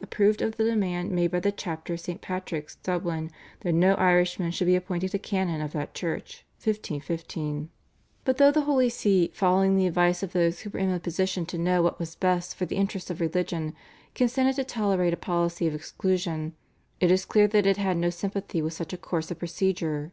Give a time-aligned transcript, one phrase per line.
[0.00, 2.20] approved of the demand made by the chapter of St.
[2.20, 7.68] Patrick's, Dublin, that no Irishman should be appointed a canon of that church (1515).
[8.24, 11.44] But though the Holy See, following the advice of those who were in a position
[11.46, 13.74] to know what was best for the interests of religion,
[14.14, 16.54] consented to tolerate a policy of exclusion,
[17.00, 20.12] it is clear that it had no sympathy with such a course of procedure.